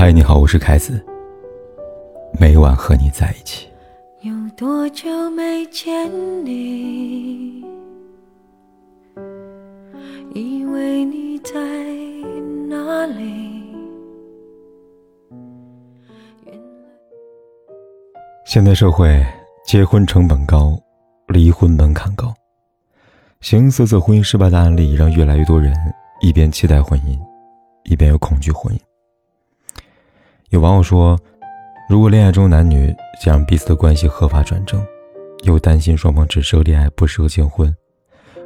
[0.00, 0.98] 嗨，你好，我是凯子。
[2.40, 3.68] 每晚和你在一起。
[4.22, 6.10] 有多久没见
[6.42, 7.62] 你？
[10.32, 11.52] 以为你在
[12.66, 13.62] 哪里？
[18.46, 19.22] 现代社会，
[19.66, 20.80] 结婚成本高，
[21.26, 22.32] 离婚门槛高，
[23.42, 25.76] 形形色色婚姻失败的案例，让越来越多人
[26.22, 27.18] 一边期待婚姻，
[27.84, 28.80] 一边又恐惧婚姻。
[30.50, 31.18] 有网友说。
[31.88, 34.80] 如果恋爱中男女想让彼此的关系合法转正，
[35.42, 37.74] 又担心双方只适合恋爱不适合结婚，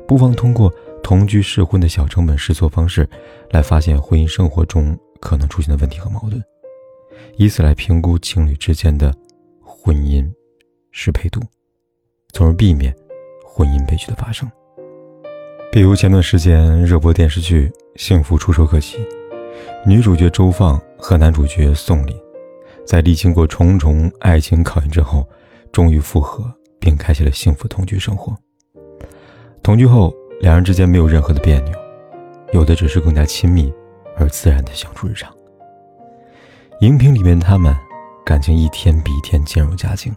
[0.09, 0.72] 不妨通过
[1.02, 3.06] 同居试婚的小成本试错方式，
[3.50, 6.42] 来发现婚姻生活中可能出现的问题和矛盾，
[7.36, 9.14] 以此来评估情侣之间的
[9.62, 10.26] 婚姻
[10.90, 11.42] 适配度，
[12.32, 12.95] 从而避免
[13.45, 14.50] 婚姻悲剧的发生。
[15.70, 18.96] 比如前段时间热播电视剧《幸福触手可及》，
[19.84, 22.16] 女主角周放和男主角宋林。
[22.87, 25.29] 在历经过重重爱情考验之后，
[25.70, 28.34] 终于复合，并开启了幸福同居生活。
[29.62, 31.74] 同居后，两人之间没有任何的别扭，
[32.54, 33.70] 有的只是更加亲密
[34.16, 35.30] 而自然的相处日常。
[36.80, 37.76] 荧屏里面他们，
[38.24, 40.10] 感情一天比一天渐入佳境。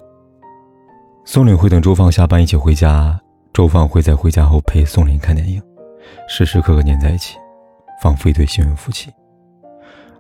[1.25, 3.19] 宋林会等周放下班一起回家，
[3.51, 5.61] 周放会在回家后陪宋林看电影，
[6.29, 7.35] 时时刻刻黏在一起，
[8.01, 9.11] 仿佛一对幸运夫妻。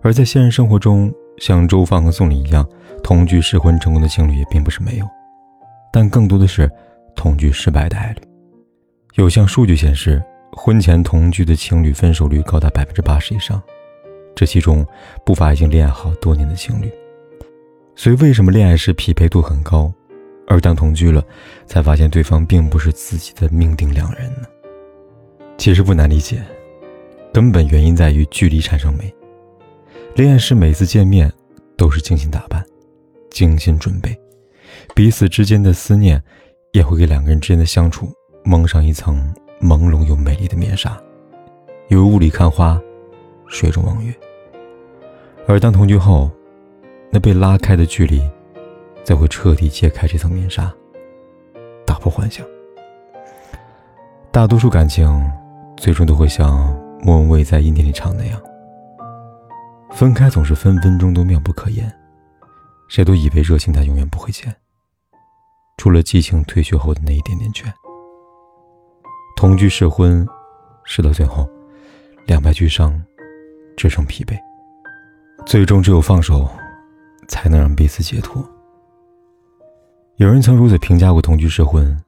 [0.01, 2.67] 而在现实生活中，像周放和宋林一样
[3.03, 5.05] 同居试婚成功的情侣也并不是没有，
[5.91, 6.69] 但更多的是
[7.15, 8.21] 同居失败的案例。
[9.15, 13.61] 有项数据显示，婚前同居的情侣分手率高达百分之八十以上，
[14.35, 14.85] 这其中
[15.25, 16.91] 不乏已经恋爱好多年的情侣。
[17.95, 19.91] 所以，为什么恋爱时匹配度很高，
[20.47, 21.23] 而当同居了，
[21.65, 24.43] 才发现对方并不是自己的命定良人呢？
[25.57, 26.39] 其实不难理解，
[27.33, 29.11] 根本原因在于距离产生美。
[30.17, 31.31] 恋爱时每次见面
[31.77, 32.65] 都是精心打扮、
[33.29, 34.19] 精心准备，
[34.95, 36.19] 彼此之间的思念
[36.71, 38.11] 也会给两个人之间的相处
[38.43, 40.99] 蒙上一层朦胧又美丽的面纱，
[41.89, 42.81] 犹如雾里看花，
[43.45, 44.11] 水中望月。
[45.45, 46.31] 而当同居后，
[47.11, 48.19] 那被拉开的距离，
[49.03, 50.73] 才会彻底揭开这层面纱，
[51.85, 52.43] 打破幻想。
[54.31, 55.07] 大多数感情
[55.77, 58.41] 最终都会像莫文蔚在《阴天》里唱那样。
[59.97, 61.91] 分开总是分分钟都妙不可言，
[62.87, 64.55] 谁都以为热情它永远不会减，
[65.77, 67.63] 除了激情褪去后的那一点点倦。
[69.35, 70.23] 同居试婚，
[70.83, 71.49] 试到最后，
[72.27, 73.03] 两败俱伤，
[73.75, 74.37] 只剩疲惫。
[75.47, 76.47] 最终只有放手，
[77.27, 78.47] 才能让彼此解脱。
[80.17, 81.99] 有人曾如此评价过同居试婚：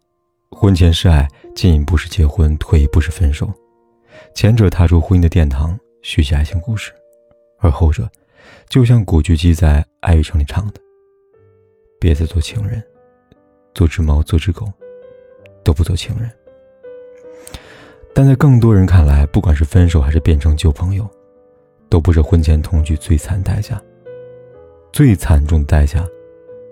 [0.52, 3.52] 婚前示爱，进一步是结婚，退一步是分手。
[4.36, 6.94] 前者踏出婚姻的殿堂，续写爱情故事。
[7.60, 8.10] 而后者，
[8.68, 10.82] 就像古巨基在《爱与诚》里唱的
[12.00, 12.84] ：“别再做情人，
[13.74, 14.66] 做只猫，做只狗，
[15.64, 16.30] 都不做情人。”
[18.16, 21.08] 但在更多人看来，不管是分手还是变成旧朋友，
[21.90, 23.82] 都不是婚前同居最惨代价。
[24.92, 26.06] 最惨重的代价，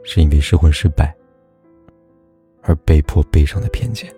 [0.04, 1.16] 是因为试婚失败
[2.64, 4.12] 而被迫悲伤的偏见。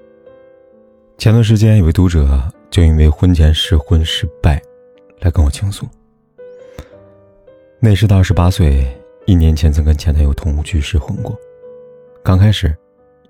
[1.18, 2.42] 前段时间，有位读者
[2.72, 4.62] 就因为婚前试婚失败，
[5.20, 5.86] 来跟我倾诉。
[7.82, 8.86] 那时他二十八岁，
[9.26, 11.34] 一年前曾跟前男友同居试婚过。
[12.22, 12.76] 刚开始，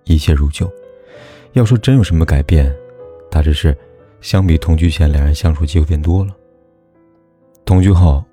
[0.06, 0.68] 一切如旧。
[1.54, 2.76] 要说真有什么改变，
[3.30, 3.78] 大致是，
[4.22, 6.36] 相比同居前，两人相处机会变多了。
[7.64, 8.26] 同居后，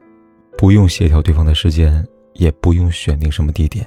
[0.57, 2.03] 不用协调对方的时间，
[2.33, 3.87] 也不用选定什么地点，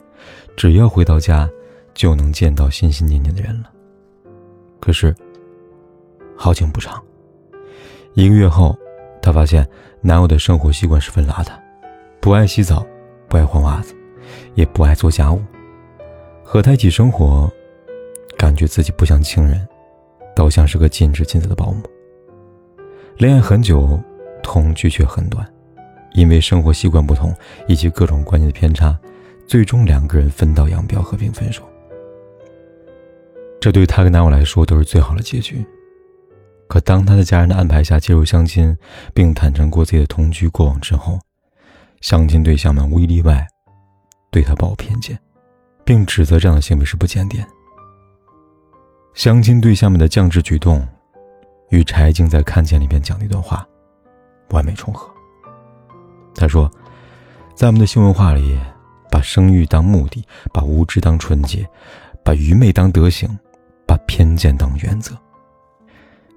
[0.55, 1.49] 只要回到家，
[1.95, 3.71] 就能见到心心念念的人了。
[4.79, 5.15] 可是，
[6.37, 7.03] 好景不长，
[8.13, 8.77] 一个月后，
[9.19, 9.67] 她发现
[9.99, 11.59] 男友的生活习惯十分邋遢。
[12.21, 12.85] 不爱洗澡，
[13.27, 13.95] 不爱换袜子，
[14.53, 15.41] 也不爱做家务。
[16.43, 17.49] 和他一起生活，
[18.37, 19.65] 感觉自己不像亲人，
[20.35, 21.81] 倒像是个尽职尽责的保姆。
[23.17, 23.99] 恋爱很久，
[24.43, 25.47] 同居却很短，
[26.13, 27.33] 因为生活习惯不同
[27.67, 28.99] 以及各种观念的偏差，
[29.47, 31.63] 最终两个人分道扬镳，和平分手。
[33.61, 35.65] 这对他跟男友来说都是最好的结局。
[36.67, 38.77] 可当他在家人的安排下介入相亲，
[39.13, 41.19] 并坦诚过自己的同居过往之后，
[42.01, 43.45] 相亲对象们无一例外，
[44.31, 45.19] 对他抱偏见，
[45.83, 47.45] 并指责这样的行为是不检点。
[49.13, 50.87] 相亲对象们的降智举动，
[51.71, 53.67] 与柴静在《看见》里面讲的一段话，
[54.51, 55.09] 完美重合。
[56.35, 56.71] 他说，
[57.53, 58.57] 在我们的新文化里，
[59.11, 61.69] 把生育当目的，把无知当纯洁，
[62.23, 63.29] 把愚昧当德行，
[63.85, 65.13] 把偏见当原则。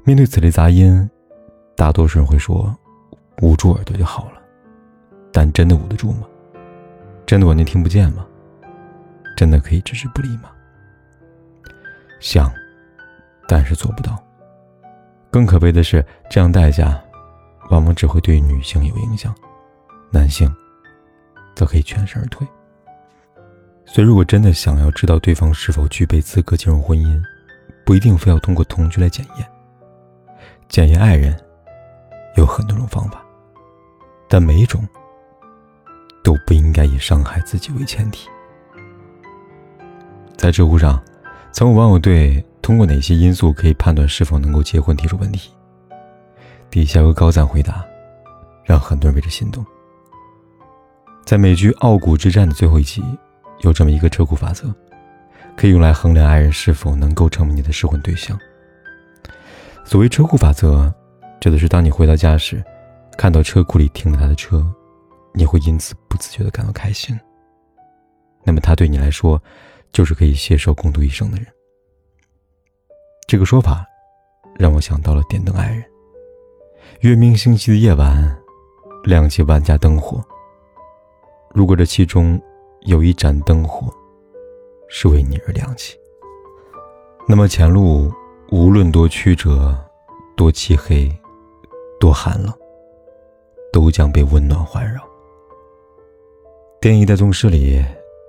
[0.02, 1.08] 面对此类杂音，
[1.76, 2.76] 大多数人会说，
[3.42, 4.41] 捂住耳朵就好了。
[5.32, 6.26] 但真的捂得住吗？
[7.24, 8.26] 真的完全听不见吗？
[9.36, 10.50] 真的可以置之不理吗？
[12.20, 12.52] 想，
[13.48, 14.22] 但是做不到。
[15.30, 17.02] 更可悲的是，这样代价，
[17.70, 19.34] 往往只会对女性有影响，
[20.10, 20.54] 男性，
[21.54, 22.46] 则可以全身而退。
[23.86, 27.20] 所以，如果真的想要知道对方是否具备资格进入婚姻，
[27.84, 29.48] 不一定非要通过同居来检验。
[30.68, 31.34] 检验爱人，
[32.36, 33.22] 有很多种方法，
[34.28, 34.86] 但每一种
[36.22, 38.28] 都不应该以伤害自己为前提。
[40.36, 41.02] 在知乎上，
[41.52, 45.52] 曾有网友对通过哪些因素可以判断是否能够结婚提出问题，
[46.70, 47.84] 底下有个高赞回答，
[48.64, 49.64] 让很多人为之心动。
[51.24, 53.04] 在美剧《傲骨之战》的最后一集，
[53.60, 54.74] 有这么一个车库法则，
[55.56, 58.36] 可以用来衡量爱人是否能够成为你的试婚对象。
[59.84, 60.92] 所谓车库法则，
[61.40, 62.62] 指的是当你回到家时，
[63.16, 64.66] 看到车库里停着他的车，
[65.32, 67.18] 你会因此不自觉的感到开心。
[68.44, 69.40] 那么他对你来说，
[69.92, 71.46] 就是可以携手共度一生的人。
[73.28, 73.84] 这个说法，
[74.58, 75.84] 让我想到了点灯爱人。
[77.00, 78.36] 月明星稀的夜晚，
[79.04, 80.22] 亮起万家灯火。
[81.54, 82.40] 如果这其中
[82.82, 83.92] 有一盏灯火，
[84.88, 85.96] 是为你而亮起，
[87.28, 88.12] 那么前路。
[88.50, 89.74] 无论多曲折，
[90.36, 91.10] 多漆黑，
[91.98, 92.52] 多寒冷，
[93.72, 95.02] 都将被温暖环绕。
[96.82, 97.80] 电影《一代宗师》里，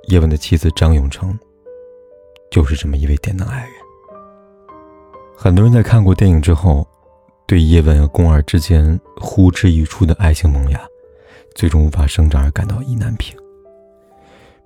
[0.09, 1.35] 叶问的妻子张永成，
[2.51, 3.71] 就是这么一位电灯爱人。
[5.35, 6.87] 很多人在看过电影之后，
[7.47, 10.79] 对叶问和宫二之间呼之欲出的爱情萌芽，
[11.55, 13.35] 最终无法生长而感到意难平。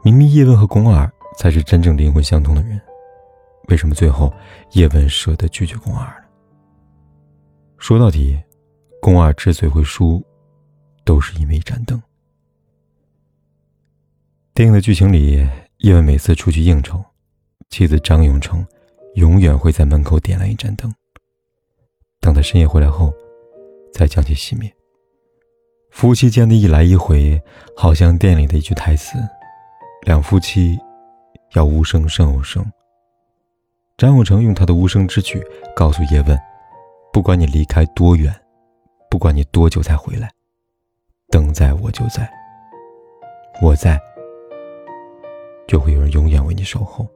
[0.03, 2.77] 明明叶问和宫二才是真正灵魂相通的人。
[3.69, 4.33] 为什么最后
[4.73, 6.27] 叶问舍得拒绝宫二呢？
[7.77, 8.37] 说到底，
[9.01, 10.21] 宫二之所以会输，
[11.05, 11.97] 都是因为一盏灯。
[14.57, 15.47] 电影的剧情里，
[15.81, 16.99] 叶问每次出去应酬，
[17.69, 18.65] 妻子张永成
[19.13, 20.91] 永远会在门口点燃一盏灯，
[22.19, 23.13] 等他深夜回来后，
[23.93, 24.67] 再将其熄灭。
[25.91, 27.39] 夫妻间的一来一回，
[27.75, 29.19] 好像电影里的一句台词
[30.07, 30.75] ：“两夫妻
[31.53, 32.65] 要无声胜有声。”
[33.95, 35.39] 张永成用他的无声之举
[35.75, 36.35] 告诉叶问
[37.13, 38.33] ：“不管你离开多远，
[39.07, 40.31] 不管你多久才回来，
[41.29, 42.27] 灯在我就在，
[43.61, 44.01] 我在，
[45.67, 47.07] 就会有人永远为你守候。”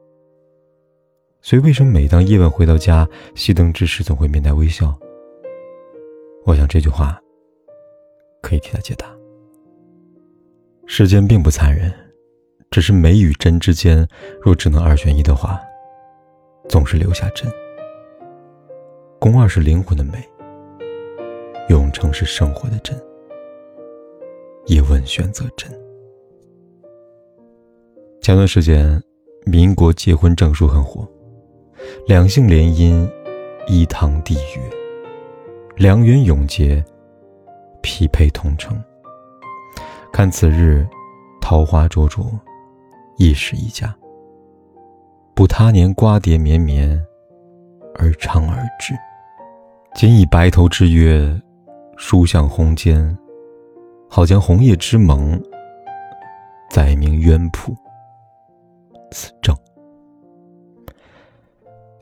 [1.40, 4.96] 所以，为什么每当叶问回到家熄灯之时总会面带微笑？
[6.44, 7.20] 我想这句话
[8.40, 9.06] 可以替他解答。
[10.86, 11.92] 世间并不残忍，
[12.70, 14.06] 只是美与真之间，
[14.40, 15.60] 若只能二选一的话。
[16.68, 17.52] 总是留下真。
[19.18, 20.24] 宫二是灵魂的美，
[21.68, 22.96] 永成是生活的真。
[24.66, 25.81] 叶问选择真。
[28.22, 29.02] 前段时间，
[29.44, 31.04] 民国结婚证书很火，
[32.06, 33.10] 两姓联姻，
[33.66, 34.62] 一堂缔约，
[35.74, 36.84] 良缘永结，
[37.82, 38.80] 匹配同城。
[40.12, 40.86] 看此日，
[41.40, 42.24] 桃花灼灼，
[43.16, 43.92] 一时一家。
[45.34, 47.04] 不他年瓜瓞绵绵，
[47.96, 48.94] 而长而至。
[49.96, 51.28] 今以白头之约，
[51.96, 53.16] 书向红笺，
[54.08, 55.42] 好将红叶之盟，
[56.70, 57.74] 载明渊谱。
[59.12, 59.56] 此证。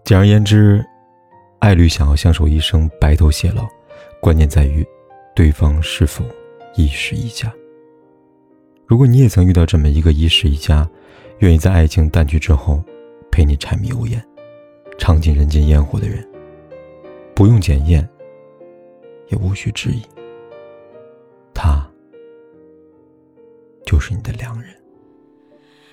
[0.04, 0.84] 简而言之，
[1.58, 3.68] 爱侣想要相守一生，白头偕老，
[4.20, 4.86] 关键在于
[5.34, 6.24] 对方是否
[6.74, 7.52] 一时一家。
[8.86, 10.88] 如果你也曾遇到这么一个一时一家，
[11.40, 12.82] 愿意在爱情淡去之后。
[13.32, 14.20] 陪你柴米油盐，
[14.98, 16.28] 尝尽人间烟火的人，
[17.32, 18.06] 不用检验，
[19.28, 20.02] 也无需质疑，
[21.54, 21.88] 他
[23.86, 24.74] 就是你的良人。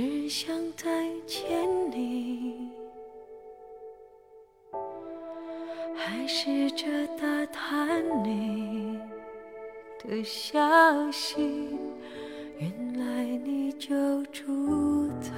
[0.00, 0.88] 只想再
[1.26, 1.46] 见
[1.90, 2.70] 你，
[5.94, 6.86] 还试着
[7.18, 8.98] 打探你
[10.02, 10.58] 的消
[11.12, 11.68] 息。
[12.58, 15.30] 原来你就住在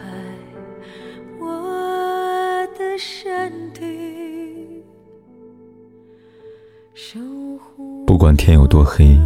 [1.40, 4.84] 我的身体，
[8.06, 9.18] 不管天有多黑，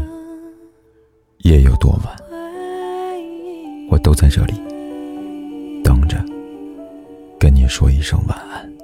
[1.40, 2.16] 夜有多晚，
[3.90, 4.54] 我都在这里，
[7.68, 8.75] 说一声晚安。